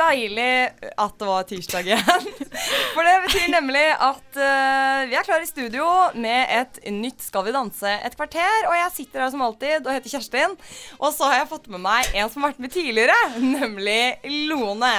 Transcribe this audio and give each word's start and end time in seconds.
deilig 0.00 0.52
at 0.90 1.16
det 1.20 1.28
var 1.28 1.46
tirsdag 1.48 1.88
igjen. 1.88 2.28
For 2.94 3.06
det 3.06 3.16
betyr 3.26 3.48
nemlig 3.52 3.86
at 3.94 4.38
uh, 4.40 5.08
vi 5.10 5.16
er 5.18 5.26
klare 5.26 5.46
i 5.46 5.50
studio 5.50 5.86
med 6.18 6.54
et 6.60 6.80
nytt 6.92 7.22
Skal 7.24 7.46
vi 7.46 7.54
danse 7.54 7.92
et 8.00 8.16
kvarter. 8.18 8.68
Og 8.68 8.76
jeg 8.78 8.94
sitter 8.96 9.24
her 9.24 9.32
som 9.32 9.44
alltid 9.46 9.86
og 9.86 9.92
heter 9.94 10.14
Kjerstin. 10.16 10.56
Og 10.98 11.12
så 11.16 11.30
har 11.30 11.42
jeg 11.42 11.50
fått 11.52 11.68
med 11.72 11.84
meg 11.84 12.08
en 12.14 12.32
som 12.32 12.44
har 12.44 12.54
vært 12.54 12.64
med 12.64 12.74
tidligere, 12.74 13.18
nemlig 13.38 14.02
Lone. 14.50 14.94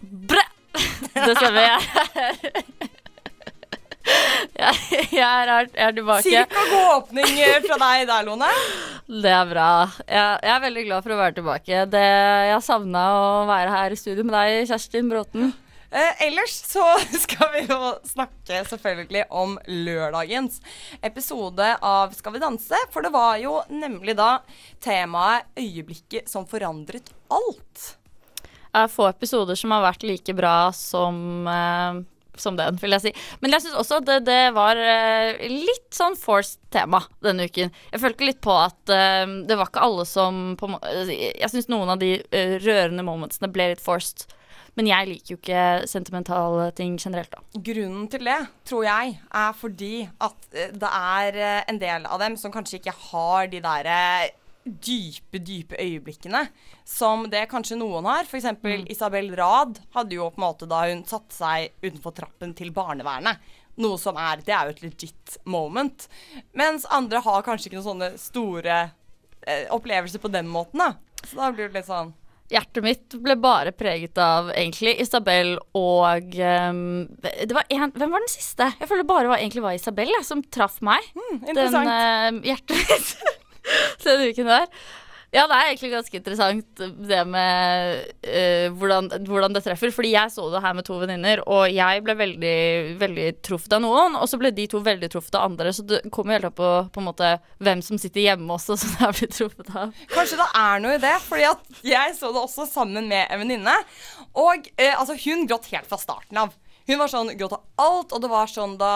Brø! 0.00 0.46
Det 1.14 1.34
stemmer. 1.36 1.60
Jeg 1.60 1.80
jeg, 4.60 4.74
jeg, 5.12 5.20
er, 5.20 5.68
jeg 5.74 5.86
er 5.86 5.92
tilbake. 5.96 6.22
Cirka 6.24 6.64
god 6.70 6.86
åpning 6.96 7.34
fra 7.66 7.78
deg 7.82 8.06
der, 8.08 8.26
Lone. 8.28 8.50
Det 9.10 9.30
er 9.34 9.48
bra. 9.50 9.70
Jeg, 10.06 10.36
jeg, 10.44 10.52
er 10.54 10.62
veldig 10.62 10.82
glad 10.86 11.02
for 11.02 11.14
å 11.14 11.18
være 11.18 11.34
tilbake. 11.40 11.80
Det, 11.90 12.04
jeg 12.46 12.62
savna 12.62 13.02
å 13.10 13.24
være 13.48 13.72
her 13.74 13.94
i 13.94 13.98
studio 13.98 14.22
med 14.22 14.36
deg, 14.36 14.68
Kjerstin 14.70 15.10
Bråten. 15.10 15.50
Eh, 15.90 16.20
ellers 16.28 16.52
så 16.54 16.84
skal 17.24 17.50
vi 17.56 17.64
jo 17.66 17.78
snakke 18.06 18.60
selvfølgelig 18.68 19.24
om 19.34 19.56
lørdagens 19.66 20.60
episode 21.02 21.72
av 21.82 22.14
Skal 22.14 22.36
vi 22.36 22.44
danse. 22.44 22.78
For 22.94 23.02
det 23.02 23.10
var 23.10 23.40
jo 23.42 23.56
nemlig 23.74 24.14
da 24.20 24.36
temaet 24.78 25.50
'Øyeblikket 25.58 26.30
som 26.30 26.46
forandret 26.46 27.10
alt'. 27.26 27.96
Jeg 28.70 28.84
er 28.84 28.94
få 28.94 29.10
episoder 29.10 29.58
som 29.58 29.74
har 29.74 29.82
vært 29.88 30.06
like 30.06 30.36
bra 30.38 30.70
som 30.70 31.50
eh, 31.50 32.02
som 32.42 32.58
den, 32.58 32.78
vil 32.80 32.96
jeg 32.96 33.04
si. 33.04 33.12
Men 33.42 33.54
jeg 33.54 33.64
syns 33.64 33.78
også 33.82 34.00
at 34.00 34.08
det, 34.08 34.18
det 34.28 34.40
var 34.56 34.78
uh, 34.78 35.46
litt 35.50 35.88
sånn 35.94 36.18
forced 36.18 36.60
tema 36.74 37.02
denne 37.24 37.48
uken. 37.50 37.72
Jeg 37.92 38.02
følte 38.02 38.28
litt 38.28 38.42
på 38.44 38.56
at 38.56 38.92
uh, 38.92 39.24
det 39.46 39.58
var 39.58 39.70
ikke 39.70 39.86
alle 39.86 40.08
som 40.08 40.42
på, 40.60 40.72
Jeg 41.10 41.52
syns 41.52 41.70
noen 41.72 41.94
av 41.94 42.02
de 42.02 42.16
uh, 42.20 42.56
rørende 42.64 43.06
momentsene 43.06 43.50
ble 43.52 43.72
litt 43.74 43.84
forced. 43.84 44.28
Men 44.78 44.86
jeg 44.86 45.08
liker 45.08 45.34
jo 45.34 45.36
ikke 45.40 45.62
sentimentale 45.90 46.68
ting 46.78 46.94
generelt, 46.94 47.32
da. 47.34 47.42
Grunnen 47.66 48.04
til 48.08 48.22
det, 48.28 48.38
tror 48.70 48.84
jeg, 48.86 49.16
er 49.42 49.56
fordi 49.58 49.94
at 50.22 50.46
det 50.54 50.90
er 50.90 51.40
en 51.66 51.80
del 51.82 52.06
av 52.06 52.22
dem 52.22 52.36
som 52.38 52.54
kanskje 52.54 52.78
ikke 52.78 52.94
har 53.10 53.50
de 53.50 53.58
derre 53.64 53.98
dype, 54.64 55.40
dype 55.40 55.78
øyeblikkene 55.80 56.44
som 56.84 57.24
det 57.32 57.46
kanskje 57.50 57.78
noen 57.80 58.06
har. 58.08 58.28
F.eks. 58.28 58.50
Mm. 58.60 58.86
Isabel 58.92 59.32
Rad 59.36 59.80
hadde 59.96 60.18
jo 60.18 60.28
på 60.30 60.40
en 60.40 60.46
måte 60.46 60.68
da 60.70 60.84
hun 60.88 61.04
satte 61.08 61.36
seg 61.36 61.74
utenfor 61.82 62.14
trappen 62.16 62.54
til 62.58 62.72
barnevernet. 62.76 63.40
Noe 63.80 63.96
som 64.00 64.18
er 64.20 64.42
Det 64.44 64.52
er 64.52 64.68
jo 64.68 64.76
et 64.76 64.82
legit 64.84 65.36
moment. 65.48 66.08
Mens 66.52 66.86
andre 66.92 67.22
har 67.24 67.44
kanskje 67.46 67.70
ikke 67.70 67.80
noen 67.80 67.90
sånne 67.92 68.10
store 68.20 68.80
eh, 69.46 69.66
opplevelser 69.72 70.20
på 70.20 70.32
den 70.32 70.50
måten, 70.50 70.82
da. 70.82 70.92
Så 71.24 71.38
da 71.38 71.52
blir 71.52 71.70
det 71.70 71.80
litt 71.80 71.88
sånn 71.90 72.14
Hjertet 72.50 72.82
mitt 72.82 73.14
ble 73.22 73.36
bare 73.38 73.70
preget 73.70 74.18
av 74.18 74.48
egentlig 74.50 74.96
Isabel 75.04 75.52
og 75.78 76.32
um, 76.34 76.80
det 77.22 77.54
var 77.54 77.68
en, 77.70 77.92
Hvem 77.94 78.10
var 78.10 78.24
den 78.24 78.32
siste? 78.32 78.66
Jeg 78.80 78.90
føler 78.90 79.04
det 79.04 79.10
bare 79.12 79.30
var, 79.30 79.38
egentlig 79.38 79.62
var 79.62 79.76
Isabel 79.78 80.10
jeg, 80.10 80.26
som 80.26 80.42
traff 80.42 80.80
meg. 80.82 81.06
Mm, 81.14 81.36
interessant. 81.44 81.92
Den 81.92 82.40
uh, 82.40 82.48
hjertet 82.50 82.90
mitt 82.90 83.14
denne 84.04 84.30
uken 84.30 84.50
der. 84.50 84.66
Ja, 85.30 85.44
det 85.46 85.54
er 85.54 85.68
egentlig 85.68 85.92
ganske 85.92 86.16
interessant 86.18 86.80
det 87.06 87.18
med 87.30 88.00
uh, 88.26 88.72
hvordan, 88.74 89.10
hvordan, 89.28 89.54
det 89.54 89.62
treffer. 89.62 89.92
Fordi 89.94 90.10
jeg 90.16 90.32
så 90.34 90.48
det 90.50 90.62
her 90.64 90.74
med 90.74 90.86
to 90.88 90.96
venninner, 90.98 91.42
og 91.46 91.70
jeg 91.70 92.02
ble 92.02 92.16
veldig, 92.18 92.56
veldig 92.98 93.26
truffet 93.46 93.76
av 93.78 93.84
noen. 93.84 94.18
Og 94.18 94.26
så 94.26 94.40
ble 94.40 94.50
de 94.56 94.66
to 94.72 94.80
veldig 94.82 95.10
truffet 95.12 95.38
av 95.38 95.46
andre, 95.52 95.70
så 95.76 95.86
det 95.86 96.00
kommer 96.10 96.34
helt 96.34 96.48
opp 96.50 96.58
på, 96.58 96.70
på 96.90 97.02
en 97.02 97.08
måte 97.12 97.30
hvem 97.62 97.84
som 97.86 98.00
sitter 98.02 98.26
hjemme 98.26 98.56
også, 98.56 98.74
som 98.82 98.96
jeg 98.98 99.20
blitt 99.20 99.36
truffet 99.38 99.70
av. 99.70 99.94
Kanskje 100.10 100.40
det 100.40 100.48
er 100.64 100.82
noe 100.82 100.96
i 100.98 101.04
det, 101.06 101.14
fordi 101.28 101.46
jeg 101.92 102.16
så 102.18 102.32
det 102.34 102.42
også 102.42 102.66
sammen 102.72 103.06
med 103.12 103.30
en 103.30 103.44
venninne. 103.44 103.76
Og 104.34 104.66
uh, 104.66 104.92
altså, 104.96 105.14
hun 105.28 105.46
gråt 105.46 105.70
helt 105.70 105.86
fra 105.86 106.00
starten 106.02 106.42
av. 106.42 106.58
Hun 106.90 106.98
var 106.98 107.10
sånn, 107.12 107.28
gråt 107.38 107.52
av 107.54 107.84
alt, 107.84 108.12
og 108.16 108.22
det 108.24 108.28
var 108.32 108.48
sånn 108.50 108.72
da 108.80 108.94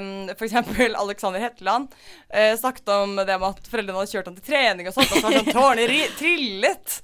um, 0.00 0.06
f.eks. 0.32 0.56
Alexander 0.98 1.38
Hetland 1.38 1.92
uh, 1.94 2.54
snakket 2.58 2.90
om 2.90 3.14
det 3.20 3.36
med 3.38 3.46
at 3.52 3.70
foreldrene 3.70 4.00
hadde 4.00 4.10
kjørt 4.10 4.30
ham 4.30 4.38
til 4.40 4.48
trening 4.48 4.90
og 4.90 4.96
sånt, 4.96 5.12
og 5.12 5.20
så 5.20 5.28
var 5.28 5.36
sånn 5.38 5.54
tårene 5.54 6.00
trillet 6.18 6.96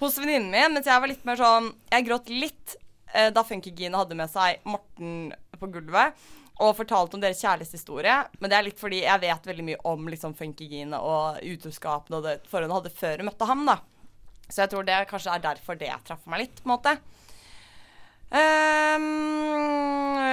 hos 0.00 0.16
venninnen 0.16 0.48
min, 0.48 0.78
mens 0.78 0.88
jeg 0.88 1.04
var 1.04 1.12
litt 1.12 1.26
mer 1.28 1.36
sånn 1.36 1.68
Jeg 1.92 2.06
gråt 2.08 2.32
litt 2.32 2.76
uh, 3.12 3.28
da 3.36 3.44
Funkygine 3.44 4.00
hadde 4.00 4.16
med 4.16 4.32
seg 4.32 4.64
Morten 4.64 5.34
på 5.60 5.68
gulvet 5.74 6.16
og 6.60 6.76
fortalte 6.76 7.16
om 7.16 7.22
deres 7.22 7.40
kjærlighetshistorie. 7.40 8.16
Men 8.40 8.52
det 8.52 8.56
er 8.58 8.66
litt 8.66 8.80
fordi 8.80 8.98
jeg 9.00 9.22
vet 9.22 9.46
veldig 9.48 9.64
mye 9.64 9.80
om 9.88 10.10
liksom, 10.12 10.34
Funkygine 10.36 10.98
og 11.00 11.40
utroskapene 11.44 12.18
og 12.18 12.26
det 12.26 12.34
forholdet 12.50 12.68
hun 12.68 12.76
hadde 12.76 12.98
før 12.98 13.22
hun 13.22 13.30
møtte 13.30 13.48
ham. 13.48 13.64
da. 13.68 13.78
Så 14.50 14.64
jeg 14.64 14.72
tror 14.72 14.84
det 14.84 14.98
kanskje 15.08 15.36
er 15.36 15.44
derfor 15.44 15.78
det 15.80 15.92
traff 16.04 16.26
meg 16.28 16.44
litt. 16.44 16.60
på 16.60 16.68
en 16.68 16.74
måte. 16.74 16.96
Uh, 18.30 18.98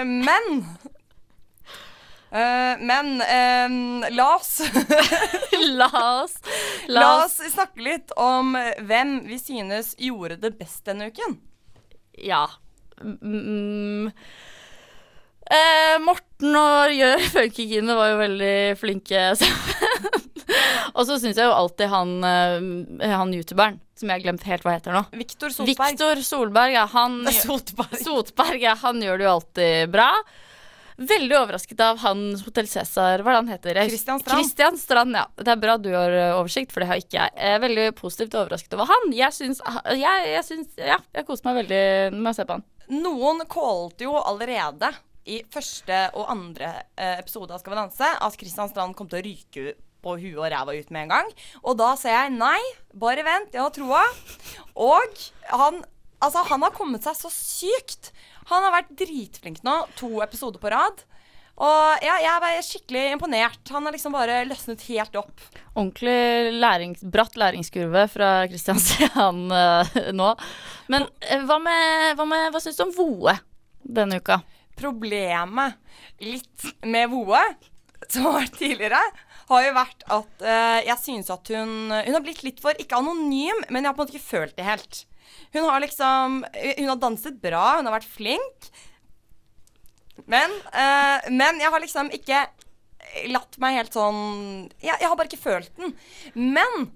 men. 0.06 0.66
Uh, 2.31 2.75
men 2.80 3.22
um, 3.22 4.06
la 4.12 4.35
oss 4.35 4.62
La 5.69 5.88
oss 6.22 6.34
La 6.88 7.24
oss 7.24 7.40
snakke 7.53 7.81
litt 7.81 8.12
om 8.19 8.52
hvem 8.84 9.22
vi 9.30 9.40
synes 9.40 9.96
gjorde 9.97 10.36
det 10.44 10.52
best 10.59 10.86
denne 10.86 11.07
uken. 11.09 11.40
Ja. 12.19 12.46
Mm, 13.02 14.12
uh, 15.47 15.97
Morten 16.06 16.59
og 16.59 16.94
Funkygine 17.35 17.97
var 17.97 18.13
jo 18.13 18.22
veldig 18.22 18.56
flinke 18.80 19.30
sammen. 19.40 20.24
og 20.94 21.03
så 21.08 21.18
syns 21.19 21.40
jeg 21.40 21.47
jo 21.47 21.58
alltid 21.58 21.91
han, 21.91 22.16
uh, 22.24 23.12
han 23.18 23.35
youtuberen 23.35 23.81
som 23.97 24.12
jeg 24.12 24.19
har 24.19 24.25
glemt 24.28 24.44
helt 24.47 24.66
hva 24.66 24.75
heter 24.78 24.96
nå. 24.96 25.03
Viktor 25.18 25.53
Solberg. 25.53 25.72
Victor 25.74 26.22
Solberg, 26.25 26.75
ja, 26.75 26.84
han, 26.91 27.24
Sotberg. 27.44 27.97
Sotberg, 28.03 28.59
ja, 28.62 28.75
han 28.84 29.02
gjør 29.03 29.18
det 29.18 29.28
jo 29.28 29.31
alltid 29.38 29.94
bra. 29.94 30.12
Veldig 30.97 31.36
overrasket 31.38 31.81
av 31.86 32.00
han 32.02 32.22
Hotell 32.41 32.69
Cæsar, 32.69 33.22
hva 33.22 33.30
er 33.30 33.36
det 33.36 33.41
han 33.41 33.52
heter? 33.53 33.80
Christian 33.86 34.22
Strand. 34.22 34.40
Christian 34.40 34.80
Strand, 34.81 35.18
ja. 35.18 35.25
Det 35.38 35.52
er 35.53 35.59
bra 35.62 35.75
du 35.78 35.91
har 35.94 36.09
eh, 36.09 36.34
oversikt, 36.34 36.74
for 36.74 36.81
det 36.81 36.88
har 36.90 37.02
ikke 37.02 37.19
jeg. 37.19 37.36
Jeg 37.38 37.57
er 37.57 37.62
veldig 37.62 37.86
positivt 38.00 38.38
overrasket 38.40 38.74
over 38.74 38.90
han. 38.90 39.12
Jeg 39.13 39.36
syns 39.36 39.62
jeg, 39.94 40.31
jeg 40.31 40.46
syns, 40.47 40.72
Ja, 40.81 40.97
jeg 41.13 41.28
koser 41.28 41.52
meg 41.52 41.62
veldig 41.62 41.84
med 42.18 42.31
å 42.31 42.36
se 42.40 42.47
på 42.50 42.57
han. 42.57 42.66
Noen 42.97 43.46
kålte 43.52 44.07
jo 44.07 44.16
allerede 44.18 44.90
i 45.28 45.42
første 45.54 46.00
og 46.18 46.32
andre 46.32 46.72
eh, 46.96 47.18
episode 47.20 47.54
av 47.54 47.62
Skal 47.62 47.74
vi 47.74 47.82
danse 47.82 48.14
at 48.28 48.40
Kristian 48.40 48.72
Strand 48.72 48.96
kom 48.98 49.10
til 49.12 49.20
å 49.20 49.26
ryke 49.28 49.76
på 50.04 50.16
huet 50.22 50.40
og 50.40 50.50
ræva 50.54 50.76
ut 50.78 50.94
med 50.94 51.08
en 51.08 51.14
gang. 51.16 51.30
Og 51.64 51.78
da 51.80 51.92
sier 52.00 52.16
jeg 52.16 52.38
nei, 52.38 52.60
bare 52.96 53.26
vent, 53.28 53.54
jeg 53.54 53.64
har 53.64 53.74
troa. 53.76 54.04
Og 54.78 55.22
han, 55.52 55.82
altså, 56.22 56.46
han 56.48 56.64
har 56.64 56.76
kommet 56.76 57.06
seg 57.08 57.18
så 57.18 57.32
sykt. 57.34 58.12
Han 58.52 58.64
har 58.64 58.76
vært 58.78 58.96
dritflink 59.00 59.64
nå, 59.68 59.82
to 60.00 60.20
episoder 60.24 60.62
på 60.64 60.72
rad. 60.72 61.04
Og 61.58 62.04
ja, 62.06 62.20
jeg 62.22 62.50
er 62.54 62.66
skikkelig 62.66 63.04
imponert. 63.16 63.62
Han 63.74 63.88
har 63.88 63.96
liksom 63.96 64.14
bare 64.14 64.44
løsnet 64.46 64.84
helt 64.92 65.16
opp. 65.18 65.42
Ordentlig 65.74 66.54
lærings, 66.54 67.02
bratt 67.02 67.38
læringskurve 67.40 68.06
fra 68.14 68.30
Kristiansand 68.52 69.50
uh, 69.58 69.98
nå. 70.14 70.30
Men 70.94 71.10
med 71.10 72.20
Hva, 72.20 72.28
med, 72.30 72.52
hva 72.54 72.62
syns 72.62 72.78
du 72.78 72.86
om 72.86 72.94
Voe 72.94 73.34
denne 73.82 74.22
uka? 74.22 74.44
Problemet 74.78 75.78
litt 76.24 76.68
med 76.86 77.10
Voe, 77.12 77.42
som 78.08 78.28
har 78.28 78.44
vært 78.44 78.60
tidligere, 78.60 79.02
har 79.48 79.63
jo 79.63 79.75
vært 79.78 80.04
at 80.12 80.44
uh, 80.44 80.80
jeg 80.86 80.98
synes 81.01 81.31
at 81.34 81.50
hun 81.56 81.90
Hun 81.90 82.16
har 82.18 82.24
blitt 82.24 82.44
litt 82.44 82.60
for 82.60 82.75
Ikke 82.81 83.00
anonym, 83.00 83.62
men 83.69 83.86
jeg 83.86 83.90
har 83.90 83.96
på 83.96 84.04
en 84.04 84.07
måte 84.07 84.18
ikke 84.18 84.34
følt 84.36 84.57
det 84.57 84.68
helt. 84.68 85.06
Hun 85.56 85.66
har 85.69 85.81
liksom 85.84 86.42
Hun 86.44 86.92
har 86.92 87.01
danset 87.01 87.40
bra, 87.42 87.78
hun 87.80 87.88
har 87.88 87.96
vært 87.96 88.12
flink. 88.12 88.69
Men, 90.28 90.54
uh, 90.74 91.25
men 91.31 91.62
jeg 91.63 91.72
har 91.74 91.84
liksom 91.84 92.12
ikke 92.16 92.46
latt 93.31 93.56
meg 93.62 93.78
helt 93.78 93.96
sånn 93.96 94.18
jeg, 94.84 94.92
jeg 94.92 95.07
har 95.07 95.16
bare 95.16 95.30
ikke 95.30 95.40
følt 95.42 95.72
den. 95.80 95.94
Men 96.36 96.90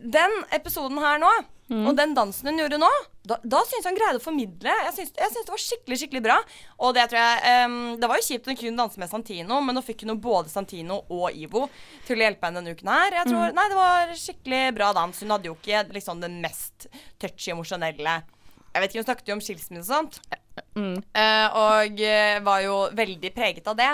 den 0.00 0.32
episoden 0.56 1.00
her 1.02 1.20
nå 1.20 1.30
Mm. 1.72 1.86
Og 1.88 1.96
den 1.96 2.12
dansen 2.12 2.50
hun 2.50 2.58
gjorde 2.60 2.78
nå, 2.80 2.88
da, 3.24 3.38
da 3.40 3.62
syns 3.64 3.80
jeg 3.80 3.88
han 3.88 3.96
greide 3.96 4.20
å 4.20 4.22
formidle. 4.22 4.72
Jeg 4.88 4.92
syns, 4.96 5.12
det 5.16 5.52
var 5.54 5.62
skikkelig 5.62 5.98
skikkelig 6.02 6.22
bra. 6.24 6.36
Og 6.84 6.92
det 6.96 7.06
tror 7.08 7.20
jeg 7.20 7.62
um, 7.64 7.76
Det 8.00 8.10
var 8.10 8.20
jo 8.20 8.26
kjipt 8.26 8.50
hun 8.50 8.58
kunne 8.58 8.82
danse 8.82 9.00
med 9.00 9.08
Santino, 9.08 9.60
men 9.64 9.78
nå 9.78 9.84
fikk 9.86 10.04
hun 10.04 10.12
jo 10.12 10.18
både 10.20 10.52
Santino 10.52 11.00
og 11.06 11.38
Ivo 11.38 11.64
til 12.06 12.18
å 12.20 12.26
hjelpe 12.26 12.48
henne 12.48 12.60
denne 12.60 12.76
uken 12.76 12.92
her. 12.92 13.16
Jeg 13.22 13.30
tror, 13.30 13.46
mm. 13.46 13.56
Nei, 13.56 13.66
det 13.72 13.78
var 13.78 14.14
skikkelig 14.24 14.60
bra 14.76 14.90
dans. 14.98 15.22
Hun 15.24 15.34
hadde 15.36 15.48
jo 15.48 15.56
ikke 15.56 15.86
liksom 15.96 16.20
den 16.24 16.36
mest 16.44 16.90
touchy, 17.22 17.54
emosjonelle 17.54 18.18
Jeg 18.20 18.84
vet 18.84 18.90
ikke, 18.90 19.00
hun 19.00 19.08
snakket 19.08 19.32
jo 19.32 19.38
om 19.38 19.44
skilsmisse 19.48 19.86
og 19.86 19.90
sånt. 19.94 20.38
Mm. 20.76 21.00
Uh, 21.16 21.48
og 21.56 22.04
uh, 22.04 22.36
var 22.44 22.62
jo 22.66 22.78
veldig 23.00 23.32
preget 23.32 23.72
av 23.72 23.80
det. 23.80 23.90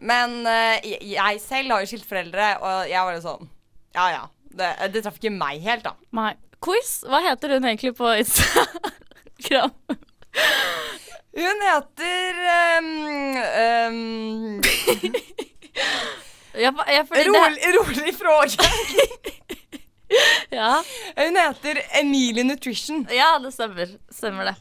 Men 0.00 0.40
uh, 0.48 0.80
jeg 0.86 1.44
selv 1.44 1.76
har 1.76 1.84
jo 1.84 1.92
skilt 1.92 2.08
foreldre, 2.08 2.54
og 2.62 2.88
jeg 2.88 3.04
var 3.04 3.16
jo 3.18 3.24
sånn 3.26 3.48
Ja 3.98 4.10
ja. 4.14 4.26
Det, 4.48 4.68
det 4.94 5.02
traff 5.04 5.18
ikke 5.20 5.34
meg 5.34 5.60
helt, 5.60 5.84
da. 5.84 5.92
Nei 6.16 6.32
quiz. 6.64 7.04
Hva 7.08 7.20
heter 7.28 7.54
hun 7.56 7.64
egentlig 7.64 7.94
på 7.98 8.12
Instagram? 8.22 9.74
Hun 11.38 11.60
heter 11.68 12.38
um, 12.78 12.88
um, 13.62 14.62
jeg, 16.58 16.72
jeg, 16.88 17.06
rolig, 17.28 17.74
rolig 17.78 18.14
fråge. 18.18 18.58
Ja, 20.50 20.82
Hun 21.18 21.36
heter 21.36 21.82
Emilie 22.00 22.44
Nutrition. 22.44 23.02
ja 23.12 23.38
det 23.44 23.52
stemmer. 23.52 23.90
Stemmer 24.10 24.44
det. 24.48 24.54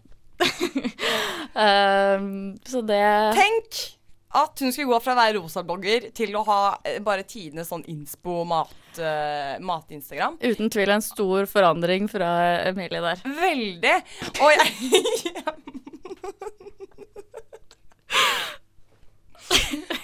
um, 1.56 2.58
så 2.72 2.82
det 2.82 3.34
Tenk 3.38 3.97
at 4.38 4.60
hun 4.64 4.72
skulle 4.74 4.94
gå 4.94 5.00
fra 5.04 5.14
å 5.16 5.20
være 5.20 5.38
rosablogger 5.40 6.02
til 6.18 6.32
å 6.38 6.42
ha 6.48 6.62
eh, 6.84 7.00
bare 7.04 7.24
tidenes 7.28 7.68
sånn 7.72 7.86
inspo-mat-instagram. 7.90 10.34
Uh, 10.40 10.48
Uten 10.52 10.68
tvil 10.74 10.90
en 10.96 11.06
stor 11.06 11.42
forandring 11.50 12.04
fra 12.12 12.30
Emilie 12.70 13.02
der. 13.04 13.18
Veldig. 13.42 13.98
Og 14.42 14.50
jeg 14.54 14.68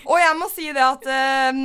Og 0.04 0.20
jeg 0.20 0.36
må 0.38 0.48
si 0.52 0.68
det 0.76 0.84
at, 0.84 1.06
eh, 1.08 1.50
eh, 1.50 1.56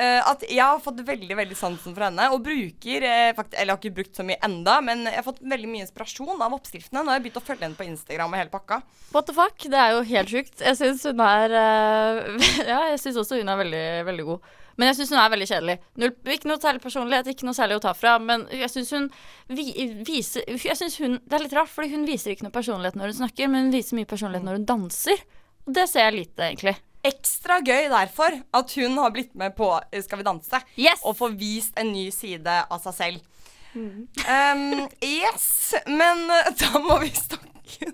at 0.00 0.44
jeg 0.48 0.62
har 0.62 0.80
fått 0.82 1.02
veldig 1.06 1.36
veldig 1.36 1.56
sansen 1.58 1.92
for 1.92 2.06
henne. 2.06 2.28
Og 2.32 2.42
bruker 2.44 3.04
eh, 3.08 3.34
faktisk, 3.36 3.58
Eller 3.58 3.72
jeg 3.72 3.76
har 3.76 3.82
ikke 3.82 3.96
brukt 4.00 4.18
så 4.18 4.26
mye 4.26 4.40
enda, 4.46 4.78
men 4.84 5.04
jeg 5.08 5.18
har 5.18 5.26
fått 5.26 5.42
veldig 5.42 5.68
mye 5.70 5.86
inspirasjon 5.86 6.40
av 6.40 6.56
oppskriftene. 6.56 7.02
Nå 7.02 7.12
har 7.12 7.20
jeg 7.20 7.26
begynt 7.26 7.42
å 7.42 7.44
følge 7.44 7.66
henne 7.66 7.78
på 7.78 7.88
Instagram 7.88 8.32
og 8.32 8.40
hele 8.40 8.52
pakka. 8.52 8.80
What 9.12 9.28
the 9.28 9.36
fuck? 9.36 9.58
Det 9.62 9.78
er 9.78 9.96
jo 9.96 10.02
helt 10.08 10.32
sjukt. 10.32 10.64
Jeg 10.64 10.78
syns 10.80 11.06
hun 11.08 11.22
er 11.26 11.56
eh, 11.60 12.50
Ja, 12.72 12.82
jeg 12.92 13.00
syns 13.02 13.20
også 13.22 13.40
hun 13.40 13.52
er 13.52 13.62
veldig, 13.62 13.86
veldig 14.08 14.28
god. 14.30 14.50
Men 14.80 14.88
jeg 14.88 14.98
syns 15.00 15.12
hun 15.12 15.20
er 15.20 15.32
veldig 15.34 15.48
kjedelig. 15.50 15.76
Null, 16.00 16.14
ikke 16.34 16.48
noe 16.48 16.62
særlig 16.62 16.82
personlighet, 16.84 17.28
ikke 17.28 17.48
noe 17.48 17.56
særlig 17.56 17.76
å 17.76 17.84
ta 17.84 17.92
fra. 17.96 18.14
Men 18.22 18.46
jeg 18.56 18.70
syns 18.72 18.94
hun 18.96 19.10
vi, 19.52 19.66
viser 20.06 20.46
jeg 20.48 20.78
synes 20.80 20.96
hun, 21.02 21.18
Det 21.26 21.36
er 21.36 21.44
litt 21.44 21.58
rart, 21.58 21.70
fordi 21.72 21.92
hun 21.92 22.08
viser 22.08 22.32
ikke 22.32 22.48
noe 22.48 22.54
personlighet 22.54 22.96
når 22.98 23.12
hun 23.12 23.20
snakker, 23.20 23.52
men 23.52 23.68
hun 23.68 23.76
viser 23.76 23.98
mye 23.98 24.08
personlighet 24.08 24.48
når 24.48 24.60
hun 24.60 24.70
danser. 24.72 25.26
Og 25.66 25.76
det 25.76 25.86
ser 25.90 26.08
jeg 26.08 26.18
lite, 26.22 26.48
egentlig. 26.48 26.74
Ekstra 27.02 27.58
gøy 27.66 27.88
derfor 27.90 28.36
at 28.54 28.74
hun 28.78 28.94
har 29.02 29.10
blitt 29.14 29.32
med 29.38 29.56
på 29.58 29.68
eh, 29.90 30.02
Skal 30.04 30.20
vi 30.20 30.26
danse. 30.26 30.62
Yes! 30.78 31.02
Og 31.02 31.16
får 31.18 31.34
vist 31.38 31.78
en 31.80 31.90
ny 31.94 32.06
side 32.14 32.58
av 32.62 32.78
seg 32.84 32.98
selv. 32.98 33.28
Um, 33.74 34.88
yes, 35.00 35.72
men 35.88 36.26
eh, 36.30 36.50
da 36.60 36.80
må 36.84 36.98
vi 37.00 37.08
snakke 37.16 37.88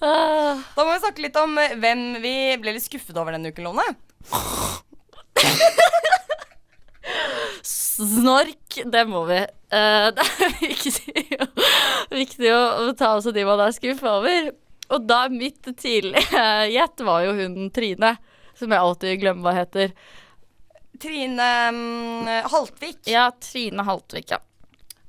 Da 0.00 0.78
må 0.78 0.86
vi 0.88 1.02
snakke 1.02 1.24
litt 1.26 1.36
om 1.36 1.52
eh, 1.60 1.74
hvem 1.76 2.06
vi 2.22 2.32
ble 2.62 2.72
litt 2.74 2.86
skuffet 2.86 3.18
over 3.20 3.36
denne 3.36 3.52
uken, 3.52 3.68
Lone. 3.68 3.84
Snork, 7.62 8.80
det 8.88 9.04
må 9.10 9.26
vi. 9.28 9.42
Uh, 9.72 10.08
det 10.16 10.26
er 10.26 10.56
viktig, 10.64 11.38
viktig 12.10 12.50
å 12.56 12.90
ta 12.98 13.14
også 13.18 13.36
de 13.36 13.44
man 13.46 13.62
er 13.62 13.76
skuffa 13.76 14.16
over. 14.18 14.50
Og 14.90 15.06
da 15.06 15.24
mitt 15.32 15.68
tidlige 15.78 16.42
gjett 16.74 17.04
var 17.06 17.22
jo 17.26 17.36
hun 17.38 17.70
Trine, 17.74 18.16
som 18.58 18.72
jeg 18.74 18.82
alltid 18.82 19.20
glemmer 19.22 19.46
hva 19.46 19.54
heter. 19.62 19.94
Trine 21.02 21.48
um, 21.72 22.28
Haltvik. 22.52 23.00
Ja, 23.10 23.30
Trine 23.42 23.86
Haltvik, 23.86 24.34
ja. 24.34 24.42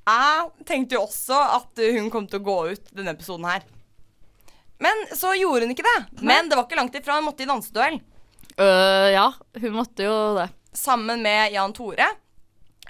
Jeg 0.04 0.66
tenkte 0.68 0.98
jo 0.98 1.06
også 1.06 1.38
at 1.60 1.80
hun 1.96 2.10
kom 2.12 2.26
til 2.28 2.42
å 2.42 2.46
gå 2.48 2.58
ut 2.74 2.90
denne 2.96 3.14
episoden 3.16 3.48
her. 3.48 3.68
Men 4.84 5.06
så 5.16 5.32
gjorde 5.38 5.68
hun 5.68 5.76
ikke 5.76 5.86
det. 5.88 6.00
Men 6.26 6.50
det 6.50 6.58
var 6.60 6.66
ikke 6.68 6.80
langt 6.80 6.98
ifra. 7.00 7.20
Hun 7.20 7.30
måtte 7.30 7.46
i 7.46 7.50
danseduell 7.50 8.02
Uh, 8.60 9.10
ja, 9.10 9.34
hun 9.54 9.74
måtte 9.74 10.06
jo 10.06 10.36
det. 10.38 10.50
sammen 10.74 11.22
med 11.22 11.52
Jan 11.52 11.74
Tore. 11.74 12.06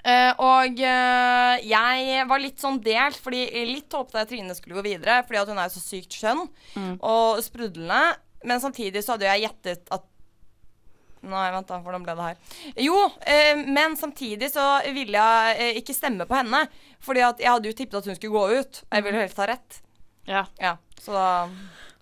Eh, 0.04 0.32
og 0.44 0.80
eh, 0.84 1.62
jeg 1.64 2.24
var 2.28 2.42
litt 2.42 2.60
sånn 2.60 2.80
delt, 2.84 3.16
fordi 3.24 3.46
litt 3.70 3.92
håpet 3.96 4.18
jeg 4.20 4.30
Trine 4.34 4.56
skulle 4.58 4.76
gå 4.76 4.84
videre, 4.84 5.22
fordi 5.24 5.40
at 5.40 5.52
hun 5.52 5.60
er 5.62 5.70
jo 5.70 5.76
så 5.78 5.84
sykt 5.84 6.18
skjønn 6.18 6.42
og 7.00 7.40
sprudlende. 7.44 8.02
Men 8.44 8.60
samtidig 8.60 9.00
så 9.04 9.14
hadde 9.14 9.30
jeg 9.30 9.46
gjettet 9.46 9.88
at 9.94 10.10
Nei, 11.24 11.46
vent 11.54 11.70
da, 11.70 11.78
hvordan 11.80 12.02
ble 12.04 12.12
det 12.18 12.24
her? 12.26 12.40
Jo, 12.84 12.96
eh, 13.24 13.56
men 13.64 13.94
samtidig 13.96 14.50
så 14.52 14.64
ville 14.92 15.16
jeg 15.16 15.54
eh, 15.56 15.78
ikke 15.80 15.94
stemme 15.96 16.26
på 16.28 16.36
henne. 16.36 16.66
Fordi 17.00 17.22
at 17.24 17.40
jeg 17.40 17.48
hadde 17.48 17.70
jo 17.70 17.76
tippet 17.78 17.96
at 18.02 18.08
hun 18.10 18.18
skulle 18.18 18.34
gå 18.34 18.58
ut. 18.60 18.80
Jeg 18.92 19.06
ville 19.06 19.16
jo 19.16 19.22
helst 19.24 19.40
ha 19.40 19.46
rett. 19.48 19.78
Ja. 20.28 20.42
Ja, 20.60 20.74
Så 21.00 21.16
da 21.16 21.48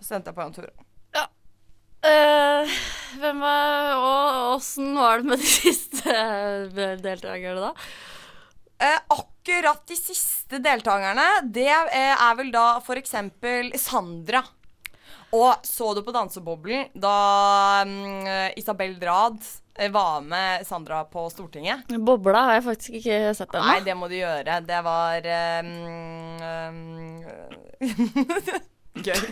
stemte 0.03 0.33
jeg 0.33 0.35
på 0.35 0.43
Jan 0.43 0.57
Tore. 0.57 0.75
Øh, 2.03 2.73
hvem 3.23 3.43
var 3.45 3.93
Og 3.95 4.57
åssen 4.57 4.95
var 4.99 5.21
det 5.21 5.31
med 5.31 5.39
de 5.39 5.51
siste 5.61 6.17
deltakerne, 7.03 7.69
da? 7.69 7.73
Eh, 8.83 8.99
akkurat 9.15 9.85
de 9.87 9.97
siste 9.97 10.59
deltakerne, 10.63 11.29
det 11.55 11.71
eh, 11.71 12.17
er 12.17 12.35
vel 12.39 12.51
da 12.55 12.81
eksempel 12.99 13.71
Sandra. 13.79 14.43
Og 15.33 15.63
så 15.65 15.95
du 15.97 16.03
på 16.05 16.13
Danseboblen 16.13 16.91
da 16.93 17.83
um, 17.87 18.27
Isabel 18.59 18.99
Rad 19.01 19.39
eh, 19.79 19.89
var 19.93 20.21
med 20.21 20.67
Sandra 20.67 21.05
på 21.09 21.25
Stortinget? 21.33 21.89
Bobla 21.89 22.43
har 22.49 22.59
jeg 22.59 22.67
faktisk 22.67 22.99
ikke 23.01 23.33
sett 23.39 23.55
ennå. 23.55 23.71
Nei, 23.71 23.81
det 23.87 23.97
må 23.97 24.11
du 24.13 24.19
gjøre. 24.19 24.59
Det 24.67 24.83
var 24.85 25.31
um, 25.63 25.73
eh, 26.51 27.93
Gøy. 29.09 29.25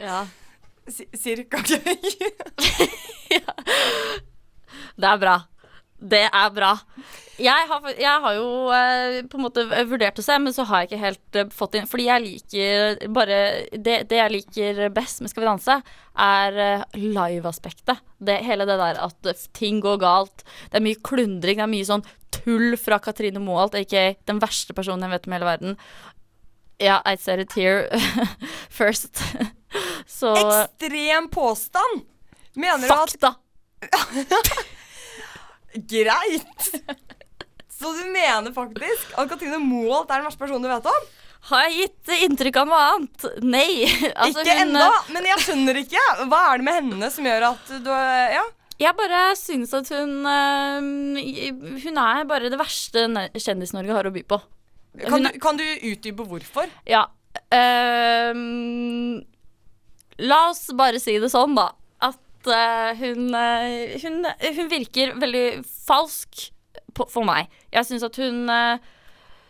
Ja. 0.00 0.24
Cirka 0.88 1.62
gøy. 1.66 1.96
Det 4.96 5.08
er 5.10 5.20
bra. 5.20 5.36
Det 5.96 6.26
er 6.28 6.50
bra. 6.52 6.72
Jeg 7.36 7.68
har, 7.68 7.86
jeg 8.00 8.20
har 8.24 8.34
jo 8.36 8.48
eh, 8.72 9.18
på 9.28 9.36
en 9.36 9.44
måte 9.44 9.64
vurdert 9.88 10.16
å 10.20 10.24
se, 10.24 10.38
men 10.40 10.54
så 10.56 10.64
har 10.68 10.82
jeg 10.82 10.88
ikke 10.88 11.00
helt 11.02 11.36
eh, 11.36 11.50
fått 11.52 11.76
inn 11.76 11.88
Fordi 11.88 12.06
jeg 12.06 12.22
liker 12.24 13.02
bare 13.12 13.40
Det, 13.72 13.98
det 14.08 14.20
jeg 14.22 14.32
liker 14.32 14.80
best 14.96 15.20
med 15.20 15.28
Skal 15.28 15.44
vi 15.44 15.50
danse, 15.50 15.76
er 16.16 16.60
eh, 16.64 16.84
live-aspektet. 16.96 18.00
Hele 18.46 18.64
det 18.68 18.78
der 18.80 19.02
at 19.04 19.30
ting 19.56 19.82
går 19.84 20.00
galt. 20.00 20.46
Det 20.70 20.80
er 20.80 20.86
mye 20.86 21.02
klundring, 21.04 21.60
det 21.60 21.66
er 21.66 21.74
mye 21.74 21.88
sånn 21.88 22.06
tull 22.32 22.76
fra 22.80 23.00
Katrine 23.04 23.42
Moholt, 23.42 23.76
aka 23.76 24.14
den 24.28 24.40
verste 24.40 24.76
personen 24.76 25.04
jeg 25.04 25.16
vet 25.16 25.28
om 25.28 25.34
i 25.34 25.36
hele 25.36 25.50
verden. 25.50 25.76
Ja, 26.80 27.02
I 27.04 27.16
said 27.20 27.40
it 27.40 27.52
here 27.52 27.88
first. 28.70 29.20
Så 30.06 30.32
Ekstrem 30.36 31.28
påstand! 31.32 32.04
Mener 32.56 32.86
du 32.86 32.92
at 32.94 33.10
fakta. 33.10 33.34
Greit! 35.74 36.70
Så 37.76 37.92
du 37.92 38.04
mener 38.08 38.52
faktisk 38.56 39.12
at 39.20 39.28
Katrine 39.28 39.58
Moholt 39.60 40.08
er 40.08 40.22
den 40.22 40.28
verste 40.30 40.40
personen 40.40 40.64
du 40.64 40.70
vet 40.70 40.88
om? 40.88 41.08
Har 41.50 41.66
jeg 41.68 41.76
gitt 41.84 42.12
inntrykk 42.26 42.56
av 42.62 42.70
noe 42.70 42.84
annet? 42.92 43.26
Nei. 43.44 43.84
Altså, 44.22 44.40
ikke 44.42 44.56
hun, 44.56 44.62
ennå, 44.72 44.86
men 45.14 45.28
jeg 45.28 45.44
skjønner 45.44 45.80
ikke. 45.82 46.04
Hva 46.30 46.40
er 46.48 46.62
det 46.62 46.66
med 46.66 46.78
henne 46.80 47.10
som 47.12 47.28
gjør 47.28 47.50
at 47.52 47.74
du 47.84 47.92
Ja. 47.92 48.46
Jeg 48.76 48.92
bare 48.92 49.20
syns 49.40 49.70
at 49.72 49.88
hun 49.88 50.26
øh, 50.28 51.20
Hun 51.80 51.96
er 52.02 52.26
bare 52.28 52.50
det 52.52 52.58
verste 52.60 53.06
Kjendis-Norge 53.32 53.94
har 53.96 54.08
å 54.08 54.12
by 54.12 54.20
på. 54.28 54.36
Kan 55.00 55.14
Hun 55.14 55.28
du, 55.28 55.38
kan 55.40 55.60
du 55.60 55.64
utdype 55.64 56.26
hvorfor? 56.28 56.68
Ja. 56.88 57.06
øhm, 57.52 59.22
la 60.18 60.48
oss 60.50 60.66
bare 60.76 61.00
si 61.02 61.18
det 61.22 61.30
sånn, 61.32 61.56
da. 61.58 61.70
At 62.06 62.50
uh, 62.50 62.92
hun, 63.00 63.30
uh, 63.34 63.96
hun 64.02 64.20
Hun 64.58 64.68
virker 64.70 65.16
veldig 65.20 65.46
falsk 65.64 66.50
på, 66.96 67.08
for 67.10 67.26
meg. 67.26 67.50
Jeg 67.74 67.88
syns 67.88 68.06
at 68.06 68.20
hun 68.20 68.46
uh, 68.50 68.76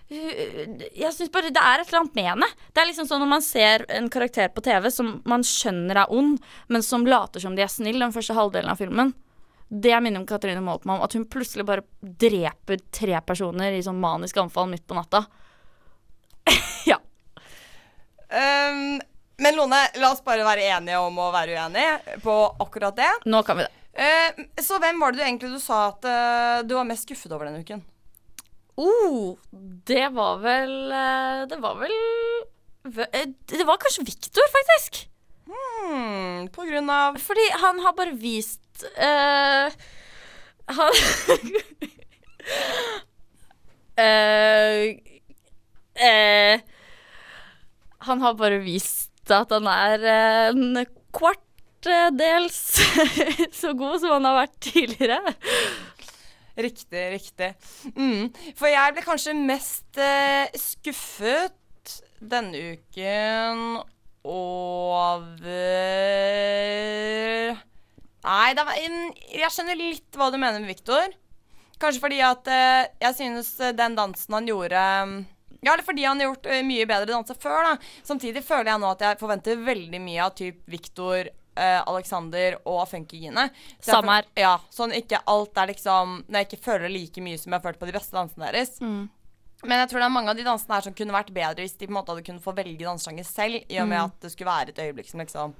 jeg 0.06 1.10
synes 1.10 1.32
bare 1.34 1.50
Det 1.50 1.62
er 1.62 1.82
et 1.82 1.88
eller 1.88 2.04
annet 2.04 2.18
med 2.18 2.28
henne. 2.30 2.48
Det 2.70 2.82
er 2.82 2.86
liksom 2.86 3.08
sånn 3.10 3.24
Når 3.24 3.30
man 3.30 3.42
ser 3.42 3.84
en 3.90 4.10
karakter 4.12 4.52
på 4.54 4.62
TV 4.62 4.86
som 4.94 5.16
man 5.26 5.42
skjønner 5.46 6.04
er 6.04 6.12
ond, 6.14 6.38
men 6.70 6.84
som 6.86 7.06
later 7.06 7.42
som 7.42 7.56
de 7.58 7.64
er 7.64 7.72
snill 7.72 7.98
den 8.02 8.14
første 8.14 8.36
halvdelen 8.36 8.70
av 8.70 8.78
filmen. 8.78 9.12
Det 9.66 9.96
minner 9.98 10.22
om 10.22 10.28
Katrine 10.28 10.62
Moltmann. 10.62 11.02
At 11.02 11.16
hun 11.18 11.26
plutselig 11.26 11.66
bare 11.66 11.82
dreper 12.00 12.78
tre 12.94 13.18
personer 13.26 13.74
i 13.74 13.82
sånn 13.82 13.98
manisk 13.98 14.38
anfall 14.38 14.70
midt 14.70 14.86
på 14.86 14.94
natta. 14.94 15.24
ja. 16.90 17.00
Um, 18.30 19.00
men 19.42 19.56
Lone, 19.56 19.82
la 20.00 20.12
oss 20.14 20.22
bare 20.24 20.46
være 20.46 20.68
enige 20.76 21.00
om 21.02 21.18
å 21.20 21.32
være 21.34 21.56
uenige 21.58 22.20
på 22.24 22.36
akkurat 22.64 22.96
det. 22.96 23.10
Nå 23.28 23.42
kan 23.44 23.58
vi 23.58 23.66
det. 23.66 23.72
Eh, 23.96 24.46
så 24.60 24.78
hvem 24.80 25.00
var 25.00 25.12
det 25.12 25.20
du 25.20 25.24
egentlig 25.24 25.50
du 25.54 25.60
sa 25.60 25.86
at 25.90 26.04
eh, 26.08 26.62
du 26.68 26.74
var 26.76 26.88
mest 26.88 27.06
skuffet 27.08 27.32
over 27.32 27.48
denne 27.48 27.64
uken? 27.64 27.80
Oh, 28.76 29.36
det 29.88 30.10
var 30.12 30.42
vel 30.42 30.92
eh, 30.92 31.44
Det 31.48 31.56
var 31.64 31.78
vel 31.80 31.94
eh, 33.06 33.28
Det 33.48 33.64
var 33.64 33.80
kanskje 33.80 34.04
Victor, 34.04 34.44
faktisk. 34.52 35.06
Hmm, 35.46 36.48
på 36.52 36.66
grunn 36.68 36.90
av 36.92 37.16
Fordi 37.22 37.46
han 37.62 37.80
har 37.84 37.94
bare 37.96 38.12
vist 38.18 38.84
uh, 38.98 39.70
Han 40.76 40.96
uh, 43.96 44.88
uh, 46.10 46.54
Han 48.10 48.24
har 48.26 48.34
bare 48.42 48.58
vist 48.66 49.15
at 49.34 49.52
han 49.54 49.68
er 49.70 50.06
en 50.12 50.80
kvartdels 51.16 52.60
så 53.60 53.74
god 53.78 54.00
som 54.02 54.16
han 54.16 54.28
har 54.28 54.40
vært 54.42 54.56
tidligere. 54.68 55.36
Riktig, 56.56 57.02
riktig. 57.12 57.50
Mm. 57.96 58.32
For 58.56 58.70
jeg 58.70 58.94
ble 58.96 59.04
kanskje 59.04 59.36
mest 59.36 60.00
eh, 60.00 60.48
skuffet 60.56 61.52
denne 62.20 62.72
uken 62.72 63.82
over 64.26 65.22
Nei, 68.26 68.54
var, 68.58 68.72
mm, 68.72 69.12
jeg 69.36 69.52
skjønner 69.54 69.78
litt 69.78 70.16
hva 70.18 70.32
du 70.32 70.38
mener 70.40 70.58
med 70.58 70.72
Victor. 70.72 71.12
Kanskje 71.78 72.02
fordi 72.02 72.22
at 72.24 72.48
eh, 72.50 72.88
jeg 73.04 73.18
synes 73.20 73.52
den 73.76 73.94
dansen 73.98 74.34
han 74.34 74.48
gjorde 74.48 74.82
mm, 75.12 75.18
Ja, 75.62 75.72
eller 75.72 75.82
fordi 75.84 76.04
han 76.04 76.20
har 76.20 76.26
gjort 76.30 76.46
eh, 76.46 76.62
mye 76.62 76.86
bedre 76.86 77.06
danser 77.12 77.34
før, 77.40 77.62
da. 77.64 77.76
Samtidig 78.04 78.42
føler 78.44 78.72
jeg 78.72 78.80
nå 78.80 78.90
at 78.90 79.00
jeg 79.00 79.18
forventer 79.18 79.56
veldig 79.66 80.00
mye 80.00 80.22
av 80.26 80.34
typ 80.38 80.62
Victor, 80.70 81.28
eh, 81.56 81.80
Alexander 81.88 82.58
og 82.66 82.88
Funkygine. 82.88 83.48
Samme 83.80 84.18
her. 84.18 84.24
Ja, 84.36 84.54
sånn 84.70 84.92
ikke 84.92 85.22
alt 85.26 85.56
er 85.56 85.66
liksom 85.72 86.24
Når 86.28 86.38
jeg 86.42 86.48
ikke 86.50 86.64
føler 86.64 86.88
like 86.92 87.20
mye 87.24 87.38
som 87.38 87.52
jeg 87.52 87.60
har 87.60 87.64
følt 87.70 87.80
på 87.80 87.86
de 87.86 87.92
beste 87.96 88.12
dansene 88.16 88.50
deres. 88.52 88.80
Mm. 88.80 89.08
Men 89.64 89.78
jeg 89.80 89.88
tror 89.88 90.02
det 90.02 90.06
er 90.06 90.12
mange 90.12 90.30
av 90.30 90.36
de 90.36 90.44
dansene 90.44 90.74
her 90.76 90.84
som 90.84 90.94
kunne 90.94 91.14
vært 91.16 91.32
bedre 91.34 91.64
hvis 91.64 91.78
de 91.80 91.86
på 91.86 91.90
en 91.90 91.96
måte 91.96 92.12
hadde 92.12 92.26
kunnet 92.26 92.44
få 92.44 92.52
velge 92.54 92.84
dansesjanger 92.84 93.24
selv, 93.24 93.62
i 93.72 93.78
og 93.80 93.88
med 93.88 93.98
Mm. 93.98 94.04
at 94.04 94.20
det 94.20 94.30
skulle 94.32 94.52
være 94.52 94.68
et 94.68 94.78
øyeblikk 94.84 95.08
som 95.10 95.20
liksom 95.20 95.54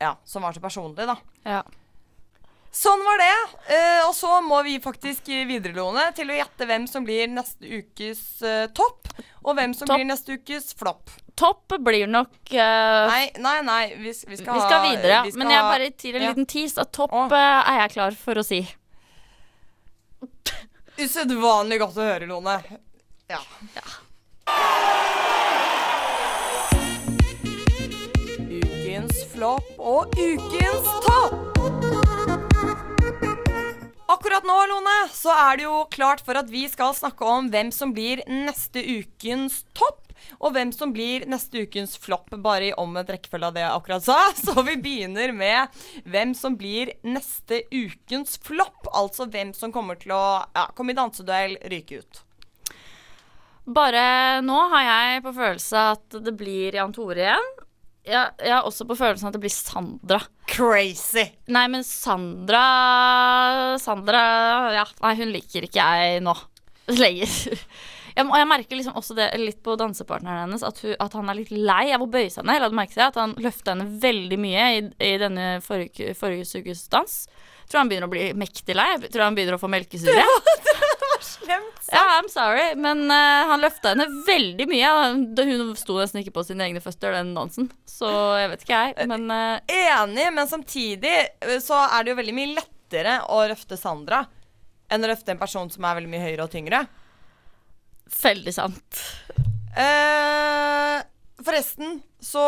Ja, 0.00 0.16
som 0.24 0.42
var 0.42 0.52
så 0.52 0.60
personlig, 0.60 1.06
da. 1.06 1.16
Ja. 1.44 1.62
Sånn 2.74 3.00
var 3.04 3.22
det. 3.22 3.36
Uh, 3.70 4.02
og 4.08 4.12
så 4.16 4.40
må 4.44 4.60
vi 4.66 4.76
faktisk 4.82 5.28
videre, 5.28 5.72
Lone, 5.76 6.04
til 6.16 6.30
å 6.30 6.36
gjette 6.36 6.68
hvem 6.68 6.84
som 6.90 7.06
blir 7.06 7.30
neste 7.32 7.64
ukes 7.64 8.20
uh, 8.44 8.68
topp, 8.76 9.08
og 9.42 9.56
hvem 9.56 9.74
som 9.74 9.88
top. 9.88 9.96
blir 9.96 10.08
neste 10.08 10.36
ukes 10.36 10.74
flopp. 10.78 11.10
Topp 11.38 11.76
blir 11.78 12.06
nok 12.10 12.34
uh, 12.50 13.06
Nei, 13.06 13.30
nei, 13.38 13.60
nei. 13.62 13.84
Vi, 13.94 14.10
vi, 14.10 14.36
skal, 14.40 14.54
Vi 14.54 14.64
skal 14.64 14.82
videre, 14.82 15.20
vi 15.24 15.30
skal 15.30 15.38
Men 15.44 15.52
jeg 15.54 15.62
bare 15.68 15.90
gir 15.94 16.18
en 16.18 16.24
ja. 16.26 16.32
liten 16.32 16.48
tease 16.50 16.82
at 16.82 16.90
topp 16.96 17.14
eh, 17.14 17.38
er 17.38 17.78
jeg 17.84 17.94
klar 17.94 18.18
for 18.18 18.42
å 18.42 18.44
si. 18.46 18.58
Usedvanlig 21.04 21.78
godt 21.84 22.02
å 22.02 22.08
høre, 22.08 22.26
Lone. 22.26 22.58
Ja. 23.30 23.38
Ukens 28.48 29.24
flopp 29.30 29.72
og 29.78 30.18
ukens 30.18 30.92
topp. 31.06 32.07
Akkurat 34.08 34.44
nå, 34.48 34.54
Lone, 34.70 34.96
så 35.12 35.34
er 35.36 35.58
det 35.58 35.64
jo 35.66 35.82
klart 35.92 36.22
for 36.24 36.38
at 36.40 36.48
vi 36.48 36.62
skal 36.70 36.94
snakke 36.96 37.26
om 37.28 37.50
hvem 37.52 37.68
som 37.74 37.90
blir 37.92 38.22
neste 38.24 38.80
ukens 38.80 39.66
topp. 39.76 40.06
Og 40.40 40.54
hvem 40.54 40.70
som 40.72 40.94
blir 40.96 41.26
neste 41.28 41.60
ukens 41.64 41.92
flopp, 42.00 42.32
bare 42.40 42.70
i 42.70 42.76
omvendt 42.80 43.12
rekkefølge 43.12 43.50
av 43.50 43.58
det 43.58 43.62
jeg 43.62 43.74
akkurat 43.74 44.06
sa. 44.06 44.16
Så 44.44 44.64
vi 44.64 44.78
begynner 44.80 45.34
med 45.36 45.76
hvem 46.08 46.32
som 46.36 46.56
blir 46.56 46.94
neste 47.04 47.60
ukens 47.68 48.40
flopp. 48.48 48.88
Altså 48.96 49.28
hvem 49.28 49.52
som 49.56 49.74
kommer 49.76 50.00
til 50.00 50.16
å 50.16 50.24
ja, 50.56 50.64
komme 50.72 50.96
i 50.96 50.98
danseduell, 50.98 51.58
ryke 51.68 52.00
ut. 52.00 52.22
Bare 53.68 54.40
nå 54.40 54.56
har 54.72 54.88
jeg 54.88 55.24
på 55.28 55.36
følelse 55.36 55.84
at 55.92 56.20
det 56.24 56.32
blir 56.40 56.80
Jan 56.80 56.96
Tore 56.96 57.26
igjen. 57.26 57.54
Jeg, 58.08 58.32
jeg 58.40 58.56
har 58.56 58.64
også 58.64 58.88
på 58.88 58.96
følelsen 58.96 59.28
at 59.28 59.36
det 59.36 59.44
blir 59.44 59.52
Sandra. 59.52 60.22
Crazy. 60.48 61.26
Nei, 61.52 61.66
men 61.68 61.84
Sandra 61.84 63.76
Sandra 63.82 64.22
Ja, 64.72 64.86
nei, 65.04 65.14
hun 65.20 65.32
liker 65.34 65.66
ikke 65.68 65.84
jeg 65.84 66.22
nå 66.24 66.34
lenger. 67.02 67.34
Jeg, 68.18 68.24
og 68.26 68.34
jeg 68.40 68.48
merker 68.50 68.78
liksom 68.80 68.96
også 68.98 69.14
det 69.14 69.28
litt 69.38 69.60
på 69.62 69.76
dansepartneren 69.78 70.46
hennes, 70.46 70.64
at, 70.66 70.80
hun, 70.82 70.96
at 71.04 71.14
han 71.14 71.28
er 71.30 71.38
litt 71.38 71.52
lei 71.54 71.84
av 71.94 72.02
å 72.02 72.08
bøye 72.10 72.32
seg 72.32 72.48
ned. 72.48 72.64
Eller 72.64 72.88
til 72.90 73.04
at 73.04 73.20
han 73.20 73.36
løfta 73.38 73.76
henne 73.76 74.00
veldig 74.02 74.40
mye 74.40 74.64
i, 74.78 74.80
i 75.10 75.12
denne 75.20 75.46
forrige, 75.64 76.16
forrige 76.18 76.62
ukes 76.64 76.88
dans. 76.90 77.20
Tror 77.68 77.82
han 77.82 77.92
begynner 77.92 78.08
å 78.08 78.12
bli 78.12 78.30
mektig 78.40 78.74
lei. 78.74 78.88
Tror 79.06 79.28
han 79.28 79.36
begynner 79.36 79.58
å 79.58 79.62
få 79.62 79.70
melkesyre. 79.70 80.24
Slemt. 81.48 81.88
Ja, 81.92 82.04
I'm 82.18 82.28
sorry, 82.30 82.66
men 82.76 83.06
uh, 83.08 83.48
han 83.50 83.62
løfta 83.64 83.94
henne 83.94 84.06
veldig 84.26 84.68
mye. 84.70 84.92
Hun 85.48 85.72
sto 85.78 85.98
nesten 85.98 86.20
ikke 86.20 86.34
på 86.36 86.44
sine 86.46 86.66
egne 86.68 86.82
føtter, 86.84 87.16
den 87.16 87.34
dansen. 87.36 87.70
Så 87.88 88.10
jeg 88.38 88.52
vet 88.52 88.64
ikke, 88.66 88.82
jeg. 88.84 89.08
Men 89.10 89.26
uh, 89.32 89.74
Enig, 89.78 90.28
men 90.36 90.50
samtidig 90.50 91.14
eh, 91.24 91.58
så 91.64 91.80
er 91.88 92.04
det 92.04 92.12
jo 92.12 92.20
veldig 92.20 92.36
mye 92.36 92.54
lettere 92.58 93.20
å 93.32 93.42
løfte 93.48 93.80
Sandra 93.80 94.22
enn 94.88 95.04
å 95.04 95.10
løfte 95.10 95.34
en 95.34 95.40
person 95.40 95.68
som 95.72 95.84
er 95.84 95.98
veldig 95.98 96.12
mye 96.12 96.24
høyere 96.24 96.44
og 96.46 96.52
tyngre. 96.52 96.84
veldig 98.22 98.54
sant. 98.56 99.02
Uh, 99.72 101.00
forresten 101.44 102.00
så 102.20 102.44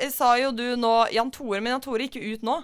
eh, 0.00 0.10
sa 0.10 0.34
jo 0.38 0.50
du 0.52 0.76
nå 0.76 0.94
Jan 1.12 1.30
Tore, 1.30 1.60
men 1.60 1.74
Jan 1.74 1.84
Tore 1.84 2.06
gikk 2.06 2.20
jo 2.20 2.34
ut 2.34 2.46
nå. 2.46 2.58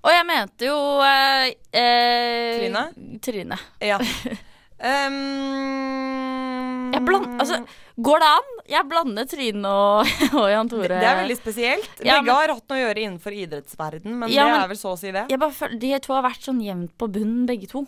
Og 0.00 0.12
jeg 0.14 0.26
mente 0.28 0.68
jo 0.68 0.76
eh, 1.04 1.50
eh, 1.76 2.60
Trine? 2.60 2.84
Trine. 3.20 3.58
Ja. 3.84 3.98
Um, 4.80 6.90
bland, 7.04 7.26
altså, 7.40 7.58
går 8.00 8.18
det 8.22 8.28
an? 8.30 8.48
Jeg 8.70 8.86
blander 8.88 9.26
Trine 9.28 9.68
og, 9.68 10.08
og 10.40 10.46
Jan 10.50 10.68
Tore. 10.72 10.88
det 11.00 11.08
er 11.10 11.18
veldig 11.22 11.36
spesielt. 11.38 12.00
Ja, 12.06 12.14
Begge 12.20 12.36
har 12.38 12.48
hatt 12.54 12.68
noe 12.72 12.78
å 12.78 12.82
gjøre 12.86 13.02
innenfor 13.04 13.32
idrettsverden, 13.36 14.12
men 14.22 14.28
Ja, 14.32 14.44
det 14.46 14.52
men- 14.54 14.62
er 14.64 14.68
vel 14.72 14.80
så 14.80 14.90
å 14.94 14.98
si 15.00 15.10
det. 15.14 15.24
føler, 15.28 15.78
De 15.80 15.88
to 16.06 16.10
har 16.16 16.24
vært 16.26 16.42
sånn 16.48 16.62
jevnt 16.64 16.92
på 16.98 17.06
bunnen, 17.12 17.46
begge 17.48 17.68
to. 17.70 17.80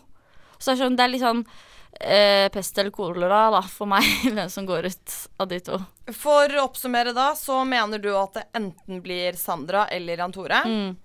Så 0.58 0.64
det 0.70 0.75
er, 0.76 0.80
sånn, 0.84 0.96
det 0.96 1.04
er 1.04 1.08
litt 1.14 1.25
sånn 1.25 1.42
eh, 2.00 2.49
pest 2.54 2.78
eller 2.78 2.90
kolera 2.94 3.40
da, 3.56 3.62
for 3.62 3.87
meg, 3.90 4.04
hvem 4.37 4.50
som 4.52 4.66
går 4.68 4.82
ut 4.92 5.08
av 5.40 5.46
de 5.50 5.58
to. 5.61 5.76
For 6.12 6.49
å 6.58 6.66
oppsummere 6.68 7.12
da, 7.16 7.28
så 7.38 7.62
mener 7.68 7.99
du 8.02 8.12
at 8.16 8.32
det 8.38 8.44
enten 8.58 9.00
blir 9.02 9.32
Sandra 9.40 9.87
eller 9.90 10.16
Jan 10.22 10.32
Tore. 10.32 10.62
Mm. 10.68 10.96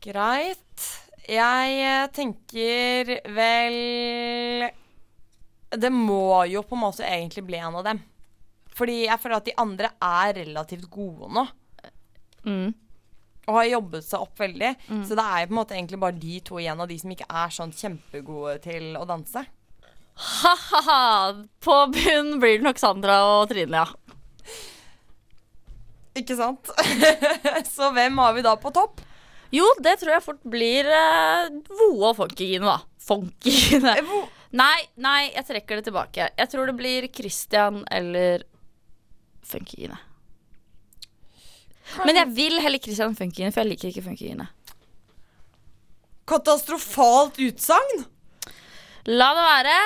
Greit. 0.00 0.99
Jeg 1.30 1.74
eh, 1.86 2.08
tenker 2.10 3.10
vel 3.30 4.66
Det 5.70 5.90
må 5.94 6.42
jo 6.50 6.64
på 6.66 6.74
en 6.74 6.82
måte 6.82 7.06
egentlig 7.06 7.44
bli 7.46 7.60
en 7.60 7.78
av 7.78 7.86
dem. 7.86 8.00
Fordi 8.74 9.04
jeg 9.04 9.20
føler 9.22 9.38
at 9.38 9.48
de 9.48 9.58
andre 9.60 9.90
er 10.02 10.34
relativt 10.40 10.88
gode 10.90 11.28
nå. 11.36 11.44
Mm. 12.46 12.72
Og 13.46 13.56
har 13.56 13.68
jobbet 13.68 14.06
seg 14.06 14.24
opp 14.24 14.40
veldig. 14.40 14.70
Så 15.06 15.16
det 15.18 15.24
er 15.24 15.42
jo 15.42 15.50
på 15.50 15.54
en 15.54 15.58
måte 15.60 15.76
egentlig 15.76 16.00
bare 16.02 16.18
de 16.22 16.36
to 16.46 16.60
igjen 16.60 16.82
av 16.82 16.90
de 16.90 16.98
som 17.00 17.14
ikke 17.14 17.28
er 17.42 17.54
sånn 17.54 17.74
kjempegode 17.76 18.56
til 18.64 18.94
å 18.98 19.04
danse. 19.08 19.42
Ha-ha-ha! 20.20 21.44
På 21.64 21.76
bunn 21.92 22.38
blir 22.40 22.58
det 22.58 22.66
nok 22.66 22.80
Sandra 22.80 23.20
og 23.26 23.50
Trine, 23.52 23.84
ja. 23.84 23.88
Ikke 26.18 26.36
sant? 26.38 26.72
Så 27.74 27.90
hvem 27.94 28.18
har 28.20 28.34
vi 28.36 28.44
da 28.44 28.56
på 28.60 28.72
topp? 28.74 29.00
Jo, 29.54 29.66
det 29.82 29.96
tror 30.00 30.14
jeg 30.14 30.24
fort 30.24 30.44
blir 30.46 30.86
uh, 30.86 31.48
Voe 31.74 32.12
og 32.12 32.18
Funkygine, 32.20 32.66
da. 32.66 32.78
Funkygine. 33.02 33.96
Nei, 34.60 34.78
nei, 34.98 35.28
jeg 35.30 35.46
trekker 35.46 35.78
det 35.78 35.84
tilbake. 35.86 36.24
Jeg 36.34 36.50
tror 36.50 36.66
det 36.66 36.74
blir 36.74 37.04
Christian 37.14 37.84
eller 37.86 38.42
Funkygine. 39.46 39.94
Men 42.02 42.18
jeg 42.18 42.32
vil 42.34 42.58
heller 42.58 42.82
Christian 42.82 43.14
Funkygine, 43.14 43.52
for 43.54 43.62
jeg 43.62 43.70
liker 43.70 43.92
ikke 43.92 44.02
Funkygine. 44.08 44.48
Katastrofalt 46.30 47.38
utsagn! 47.46 48.04
La 49.06 49.30
det 49.38 49.46
være. 49.46 49.78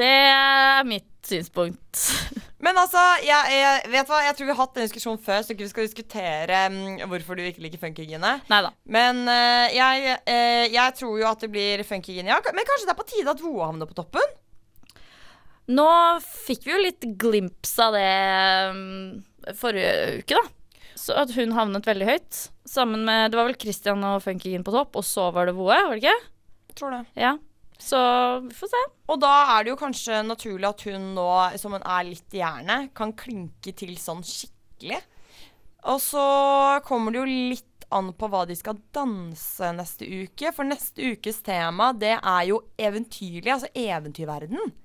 Det 0.00 0.10
er 0.10 0.90
mitt 0.90 1.10
synspunkt. 1.30 2.02
Men 2.60 2.76
altså, 2.76 3.00
jeg, 3.24 3.54
jeg, 3.56 3.84
vet 3.88 4.10
hva? 4.10 4.18
jeg 4.26 4.36
tror 4.36 4.48
vi 4.48 4.52
har 4.52 4.60
hatt 4.60 4.74
den 4.76 4.84
diskusjonen 4.84 5.22
før, 5.24 5.40
så 5.40 5.54
ikke 5.54 5.64
vi 5.64 5.70
skal 5.70 5.86
diskutere 5.86 6.58
um, 6.68 6.82
hvorfor 7.08 7.38
du 7.38 7.44
ikke 7.46 7.64
liker 7.64 7.80
funkygine. 7.80 8.34
Men 8.84 9.22
uh, 9.24 9.66
jeg, 9.72 10.18
uh, 10.28 10.66
jeg 10.68 10.96
tror 10.98 11.16
jo 11.22 11.28
at 11.30 11.46
det 11.46 11.50
blir 11.54 11.84
funkygine, 11.88 12.28
ja. 12.28 12.38
Men 12.52 12.68
kanskje 12.68 12.90
det 12.90 12.94
er 12.94 13.00
på 13.00 13.08
tide 13.08 13.32
at 13.32 13.40
Voa 13.40 13.70
havner 13.70 13.88
på 13.88 13.96
toppen? 13.96 14.36
Nå 15.70 15.88
fikk 16.26 16.66
vi 16.66 16.74
jo 16.74 16.84
litt 16.84 17.10
glimps 17.20 17.76
av 17.80 17.96
det 17.96 18.14
um, 18.74 19.20
forrige 19.56 20.20
uke, 20.20 20.36
da. 20.36 20.90
Så 21.00 21.16
at 21.16 21.32
hun 21.32 21.54
havnet 21.56 21.86
veldig 21.88 22.08
høyt. 22.10 22.40
Sammen 22.68 23.06
med 23.06 23.30
Det 23.32 23.38
var 23.38 23.46
vel 23.48 23.56
Christian 23.56 24.04
og 24.04 24.20
Funkygine 24.20 24.66
på 24.66 24.74
topp, 24.74 24.98
og 25.00 25.06
så 25.06 25.30
var 25.32 25.48
det 25.48 25.56
Voe, 25.56 25.72
var 25.72 25.94
det 25.94 26.02
ikke? 26.02 26.18
Jeg 26.70 26.76
Tror 26.76 26.92
det. 26.92 27.04
Ja. 27.16 27.38
Så 27.80 27.98
vi 28.44 28.54
får 28.54 28.70
se. 28.74 28.82
Og 29.08 29.20
da 29.22 29.32
er 29.54 29.64
det 29.64 29.72
jo 29.72 29.80
kanskje 29.80 30.20
naturlig 30.26 30.68
at 30.68 30.84
hun 30.88 31.10
nå, 31.16 31.30
som 31.60 31.74
hun 31.76 31.84
er 31.84 32.06
litt 32.08 32.36
i 32.36 32.42
jernet, 32.42 32.92
kan 32.96 33.14
klinke 33.16 33.72
til 33.76 33.96
sånn 34.00 34.22
skikkelig. 34.26 35.00
Og 35.88 36.00
så 36.04 36.24
kommer 36.84 37.14
det 37.14 37.22
jo 37.22 37.28
litt 37.54 37.66
an 37.90 38.12
på 38.14 38.28
hva 38.30 38.44
de 38.46 38.54
skal 38.58 38.78
danse 38.94 39.70
neste 39.74 40.06
uke. 40.06 40.52
For 40.54 40.68
neste 40.68 41.14
ukes 41.14 41.40
tema, 41.46 41.90
det 41.96 42.18
er 42.18 42.44
jo 42.50 42.60
eventyrlig, 42.78 43.48
altså 43.56 43.72
eventyrverden. 43.72 44.76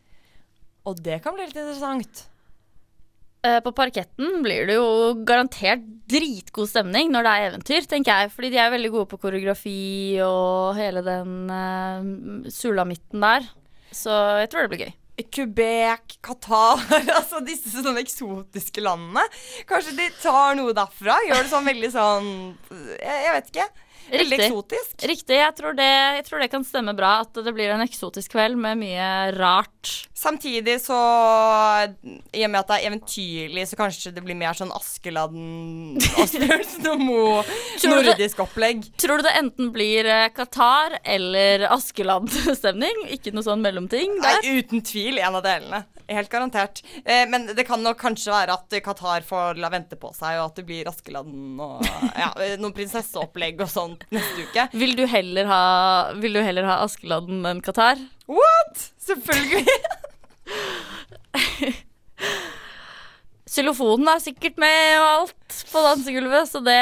Og 0.86 1.04
det 1.04 1.20
kan 1.26 1.36
bli 1.36 1.50
litt 1.50 1.60
interessant. 1.60 2.26
Eh, 3.46 3.60
På 3.62 3.72
parketten 3.76 4.42
blir 4.46 4.66
det 4.70 4.78
jo 4.80 5.14
garantert 5.28 5.84
dritgod 6.10 6.70
stemning 6.70 7.12
når 7.14 7.26
det 7.26 7.32
er 7.34 7.48
eventyr, 7.52 7.88
tenker 7.90 8.24
jeg. 8.24 8.34
Fordi 8.34 8.52
de 8.54 8.62
er 8.62 8.74
veldig 8.74 8.92
gode 8.94 9.10
på 9.12 9.22
koreografi 9.22 10.18
og 10.26 10.76
hele 10.80 11.04
den 11.06 11.50
uh, 11.52 12.52
sulamitten 12.54 13.26
der. 13.26 13.50
Så 13.96 14.14
jeg 14.42 14.52
tror 14.52 14.66
det 14.66 14.72
blir 14.74 14.86
gøy. 14.88 14.94
Quebec, 15.32 16.18
Qatar, 16.26 16.82
altså 17.18 17.40
disse 17.46 17.72
sånne 17.72 18.02
eksotiske 18.04 18.84
landene. 18.84 19.24
Kanskje 19.70 19.96
de 19.96 20.10
tar 20.20 20.58
noe 20.60 20.76
derfra? 20.76 21.16
Gjør 21.30 21.46
det 21.46 21.52
sånn 21.54 21.70
veldig 21.70 21.92
sånn 21.94 22.28
Jeg, 23.00 23.22
jeg 23.28 23.36
vet 23.38 23.54
ikke. 23.54 23.68
Veldig 24.12 24.40
eksotisk. 24.40 24.96
Riktig. 25.10 25.38
Jeg 25.40 25.56
tror, 25.58 25.76
det, 25.78 25.90
jeg 26.20 26.26
tror 26.28 26.44
det 26.44 26.50
kan 26.54 26.66
stemme 26.68 26.94
bra 26.98 27.18
at 27.24 27.40
det 27.46 27.54
blir 27.56 27.74
en 27.74 27.84
eksotisk 27.86 28.36
kveld 28.36 28.60
med 28.60 28.80
mye 28.82 29.08
rart. 29.38 29.94
Samtidig 30.16 30.80
så 30.82 30.98
I 32.34 32.46
og 32.46 32.52
med 32.52 32.60
at 32.62 32.70
det 32.72 32.78
er 32.78 32.88
eventyrlig, 32.90 33.66
så 33.70 33.78
kanskje 33.80 34.14
det 34.16 34.24
blir 34.26 34.38
mer 34.38 34.58
sånn 34.58 34.74
Askeladden 34.74 35.98
Asbjørnsen 36.24 37.06
nordisk 37.06 38.40
opplegg. 38.46 38.86
Tror 39.02 39.22
du 39.22 39.28
det 39.28 39.36
enten 39.40 39.74
blir 39.76 40.08
eh, 40.10 40.30
Qatar 40.36 41.00
eller 41.04 41.68
Askeland-stemning? 41.74 43.06
Ikke 43.16 43.34
noe 43.36 43.46
sånn 43.46 43.64
mellomting 43.66 44.18
Der? 44.22 44.42
Nei, 44.42 44.58
uten 44.62 44.86
tvil 44.86 45.20
en 45.22 45.38
av 45.40 45.46
delene. 45.46 45.86
Helt 46.08 46.30
garantert. 46.30 46.84
Eh, 47.06 47.24
men 47.30 47.48
det 47.58 47.64
kan 47.64 47.82
nok 47.82 47.98
kanskje 48.02 48.34
være 48.34 48.54
at 48.54 48.76
Qatar 48.86 49.26
får 49.26 49.58
la 49.62 49.72
vente 49.74 49.98
på 49.98 50.12
seg, 50.14 50.38
og 50.40 50.52
at 50.52 50.60
det 50.60 50.66
blir 50.68 50.90
Askeladden 50.90 51.62
og 51.62 51.86
ja, 52.14 52.30
noen 52.62 52.76
prinsesseopplegg 52.76 53.64
og 53.66 53.72
sånt 53.72 53.95
neste 54.14 54.48
uke. 54.48 54.68
Vil 54.76 54.96
du 54.98 55.06
heller 55.10 55.50
ha, 55.50 55.62
vil 56.22 56.38
du 56.38 56.42
heller 56.44 56.68
ha 56.70 56.82
Askeladden 56.86 57.46
enn 57.50 57.64
Qatar? 57.66 58.02
What?! 58.28 58.92
Selvfølgelig! 59.06 59.66
Xylofonen 63.56 64.08
er 64.10 64.20
sikkert 64.20 64.58
med 64.60 64.98
og 65.00 65.06
alt 65.06 65.58
på 65.70 65.82
dansegulvet, 65.86 66.50
så 66.50 66.60
det, 66.66 66.80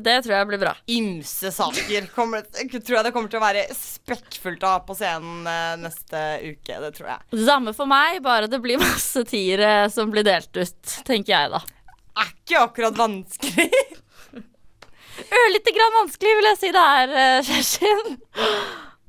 det 0.00 0.14
tror 0.24 0.34
jeg 0.36 0.48
blir 0.48 0.60
bra. 0.62 0.72
Ymse 0.94 1.50
saker. 1.52 2.06
Kommer, 2.14 2.46
tror 2.46 2.96
jeg 2.96 3.04
det 3.04 3.12
kommer 3.12 3.32
til 3.32 3.40
å 3.40 3.44
være 3.44 3.64
spekkfullt 3.76 4.64
av 4.68 4.86
på 4.86 4.96
scenen 4.96 5.42
eh, 5.50 5.74
neste 5.82 6.22
uke. 6.46 6.78
Det 6.86 6.92
tror 6.96 7.10
jeg. 7.10 7.26
Det 7.34 7.44
samme 7.44 7.74
for 7.76 7.90
meg, 7.90 8.22
bare 8.24 8.48
det 8.48 8.62
blir 8.64 8.80
masse 8.80 9.24
tiere 9.28 9.90
som 9.92 10.12
blir 10.14 10.24
delt 10.24 10.54
ut, 10.56 10.94
tenker 11.04 11.34
jeg 11.34 11.52
da. 11.56 11.60
Er 12.22 12.30
ikke 12.30 12.62
akkurat 12.70 13.02
vanskelig. 13.04 13.68
Ørlite 15.42 15.74
grann 15.76 16.00
vanskelig, 16.02 16.38
vil 16.40 16.50
jeg 16.52 16.60
si 16.60 16.72
det 16.74 16.88
er, 17.00 17.14
eh, 17.24 17.44
Kjerstin. 17.48 18.18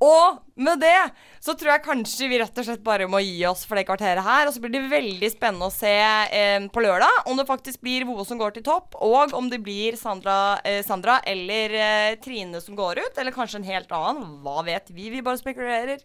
Og 0.06 0.42
med 0.60 0.82
det 0.84 0.98
så 1.46 1.54
tror 1.54 1.76
jeg 1.76 1.84
kanskje 1.86 2.28
vi 2.30 2.40
rett 2.42 2.58
og 2.58 2.66
slett 2.66 2.82
bare 2.84 3.06
må 3.10 3.20
gi 3.22 3.44
oss 3.48 3.64
for 3.70 3.78
det 3.78 3.86
kvarteret 3.88 4.26
her. 4.26 4.48
Og 4.48 4.56
så 4.56 4.62
blir 4.64 4.74
det 4.74 4.90
veldig 4.90 5.30
spennende 5.30 5.70
å 5.70 5.74
se 5.74 5.94
eh, 5.94 6.58
på 6.74 6.84
lørdag 6.84 7.30
om 7.30 7.38
det 7.38 7.46
faktisk 7.48 7.84
blir 7.86 8.08
Voe 8.10 8.26
som 8.26 8.40
går 8.42 8.56
til 8.56 8.66
topp, 8.66 8.98
og 9.06 9.34
om 9.38 9.50
det 9.52 9.62
blir 9.64 9.98
Sandra, 10.00 10.58
eh, 10.66 10.82
Sandra 10.86 11.20
eller 11.26 11.78
eh, 11.78 12.18
Trine 12.24 12.62
som 12.64 12.78
går 12.78 13.04
ut, 13.04 13.22
eller 13.22 13.36
kanskje 13.36 13.62
en 13.62 13.70
helt 13.70 13.94
annen. 13.94 14.40
Hva 14.46 14.66
vet 14.66 14.90
vi? 14.90 15.12
Vi 15.14 15.24
bare 15.26 15.42
spekulerer. 15.42 16.02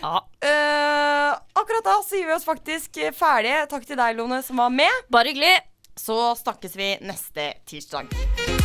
Ja. 0.00 0.22
Eh, 0.42 1.30
akkurat 1.60 1.86
da 1.86 1.98
gir 2.08 2.26
vi 2.26 2.34
oss 2.34 2.48
faktisk 2.48 2.98
ferdige. 3.18 3.66
Takk 3.70 3.86
til 3.86 4.00
deg, 4.00 4.16
Lone, 4.18 4.40
som 4.46 4.64
var 4.64 4.72
med. 4.72 5.04
Bare 5.12 5.30
hyggelig. 5.30 5.58
Så 6.00 6.16
snakkes 6.40 6.74
vi 6.80 6.94
neste 7.04 7.52
tirsdag. 7.68 8.08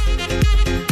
Thank 0.07 0.67
you. 0.67 0.86